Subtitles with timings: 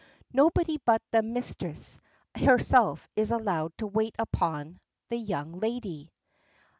[0.33, 1.99] Nobody but the "misthress"
[2.33, 6.11] herself is allowed to wait upon "the young lady."